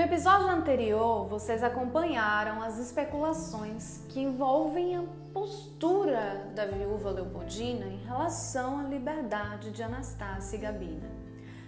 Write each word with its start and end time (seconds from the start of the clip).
episódio 0.00 0.48
anterior, 0.48 1.26
vocês 1.26 1.64
acompanharam 1.64 2.62
as 2.62 2.78
especulações 2.78 4.02
que 4.08 4.20
envolvem 4.20 4.96
a 4.96 5.02
postura 5.32 6.52
da 6.54 6.66
viúva 6.66 7.10
Leopoldina 7.10 7.86
em 7.86 8.04
relação 8.04 8.78
à 8.78 8.82
liberdade 8.82 9.70
de 9.70 9.82
Anastácia 9.82 10.56
e 10.56 10.60
Gabina. 10.60 11.10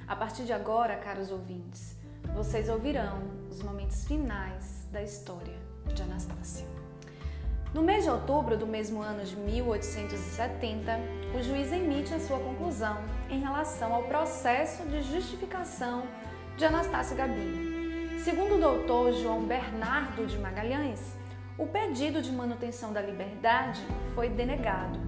A 0.06 0.14
partir 0.14 0.44
de 0.44 0.52
agora, 0.52 0.96
caros 0.96 1.32
ouvintes, 1.32 1.96
vocês 2.34 2.68
ouvirão 2.68 3.22
os 3.50 3.62
momentos 3.62 4.04
finais 4.04 4.86
da 4.92 5.02
história 5.02 5.56
de 5.92 6.02
Anastácia. 6.02 6.66
No 7.74 7.82
mês 7.82 8.04
de 8.04 8.10
outubro 8.10 8.56
do 8.56 8.66
mesmo 8.66 9.00
ano 9.00 9.24
de 9.24 9.36
1870, 9.36 11.00
o 11.36 11.42
juiz 11.42 11.72
emite 11.72 12.12
a 12.12 12.20
sua 12.20 12.38
conclusão 12.38 12.98
em 13.28 13.40
relação 13.40 13.94
ao 13.94 14.04
processo 14.04 14.84
de 14.84 15.02
justificação 15.02 16.02
de 16.56 16.64
Anastácia 16.64 17.16
Gabina. 17.16 17.79
Segundo 18.24 18.56
o 18.56 18.60
doutor 18.60 19.14
João 19.14 19.44
Bernardo 19.46 20.26
de 20.26 20.38
Magalhães, 20.38 21.00
o 21.56 21.66
pedido 21.66 22.20
de 22.20 22.30
manutenção 22.30 22.92
da 22.92 23.00
liberdade 23.00 23.80
foi 24.14 24.28
denegado, 24.28 25.00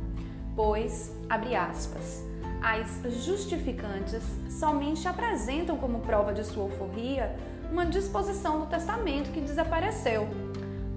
pois, 0.57 1.15
abre 1.29 1.55
aspas, 1.55 2.25
as 2.62 3.03
justificantes 3.23 4.23
somente 4.48 5.06
apresentam 5.06 5.77
como 5.77 6.01
prova 6.01 6.33
de 6.33 6.43
sua 6.43 6.62
alforria 6.62 7.37
uma 7.70 7.84
disposição 7.84 8.61
do 8.61 8.67
testamento 8.67 9.31
que 9.31 9.42
desapareceu, 9.42 10.27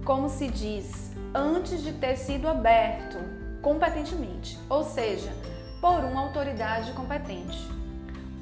como 0.05 0.29
se 0.29 0.47
diz, 0.47 1.11
antes 1.33 1.83
de 1.83 1.91
ter 1.91 2.15
sido 2.15 2.47
aberto 2.47 3.17
competentemente, 3.61 4.57
ou 4.69 4.85
seja, 4.85 5.33
por 5.81 6.05
uma 6.05 6.21
autoridade 6.21 6.93
competente. 6.93 7.84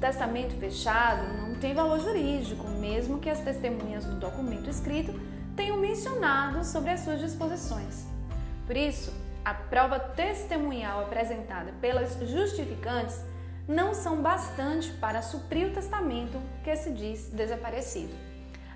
Testamento 0.00 0.54
fechado 0.54 1.32
não 1.38 1.54
tem 1.54 1.74
valor 1.74 2.00
jurídico, 2.00 2.68
mesmo 2.68 3.18
que 3.18 3.30
as 3.30 3.40
testemunhas 3.40 4.04
do 4.04 4.16
documento 4.16 4.68
escrito 4.68 5.12
tenham 5.56 5.76
mencionado 5.76 6.64
sobre 6.64 6.90
as 6.90 7.00
suas 7.00 7.20
disposições. 7.20 8.06
Por 8.66 8.76
isso, 8.76 9.12
a 9.44 9.54
prova 9.54 9.98
testemunhal 9.98 11.02
apresentada 11.02 11.72
pelas 11.80 12.18
justificantes 12.28 13.22
não 13.68 13.94
são 13.94 14.20
bastante 14.20 14.90
para 14.92 15.22
suprir 15.22 15.68
o 15.68 15.72
testamento 15.72 16.38
que 16.62 16.74
se 16.76 16.90
diz 16.90 17.28
desaparecido. 17.28 18.14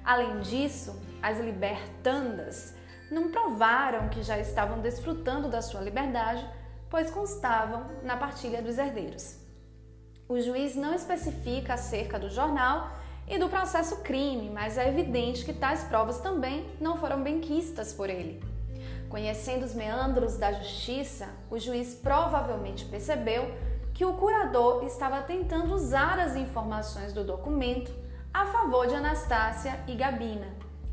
Além 0.04 0.40
disso, 0.40 0.98
as 1.22 1.38
libertandas 1.38 2.74
não 3.10 3.30
provaram 3.30 4.08
que 4.08 4.22
já 4.22 4.38
estavam 4.38 4.80
desfrutando 4.80 5.48
da 5.48 5.60
sua 5.60 5.80
liberdade, 5.80 6.46
pois 6.88 7.10
constavam 7.10 7.86
na 8.02 8.16
partilha 8.16 8.62
dos 8.62 8.78
herdeiros. 8.78 9.47
O 10.28 10.38
juiz 10.38 10.76
não 10.76 10.92
especifica 10.92 11.72
acerca 11.72 12.18
do 12.18 12.28
jornal 12.28 12.90
e 13.26 13.38
do 13.38 13.48
processo 13.48 13.96
crime, 14.02 14.50
mas 14.50 14.76
é 14.76 14.86
evidente 14.86 15.42
que 15.42 15.54
tais 15.54 15.84
provas 15.84 16.20
também 16.20 16.66
não 16.78 16.98
foram 16.98 17.22
bem 17.22 17.40
quistas 17.40 17.94
por 17.94 18.10
ele. 18.10 18.44
Conhecendo 19.08 19.64
os 19.64 19.74
meandros 19.74 20.36
da 20.36 20.52
justiça, 20.52 21.30
o 21.50 21.58
juiz 21.58 21.94
provavelmente 21.94 22.84
percebeu 22.84 23.54
que 23.94 24.04
o 24.04 24.12
curador 24.12 24.84
estava 24.84 25.22
tentando 25.22 25.74
usar 25.74 26.20
as 26.20 26.36
informações 26.36 27.14
do 27.14 27.24
documento 27.24 27.90
a 28.32 28.44
favor 28.44 28.86
de 28.86 28.94
Anastácia 28.94 29.80
e 29.86 29.94
Gabina. 29.94 30.48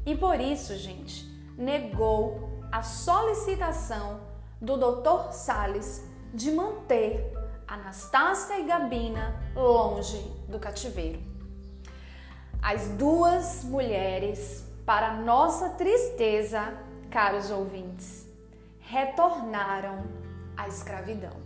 E 0.05 0.15
por 0.15 0.39
isso, 0.39 0.77
gente, 0.77 1.25
negou 1.57 2.61
a 2.71 2.81
solicitação 2.81 4.21
do 4.61 4.77
Dr. 4.77 5.33
Sales 5.33 6.09
de 6.33 6.51
manter 6.51 7.44
Anastácia 7.67 8.59
e 8.59 8.65
Gabina 8.65 9.35
longe 9.55 10.19
do 10.47 10.59
cativeiro. 10.59 11.19
As 12.61 12.89
duas 12.89 13.63
mulheres, 13.63 14.65
para 14.85 15.13
nossa 15.13 15.69
tristeza, 15.69 16.73
caros 17.09 17.51
ouvintes, 17.51 18.27
retornaram 18.79 20.03
à 20.57 20.67
escravidão. 20.67 21.44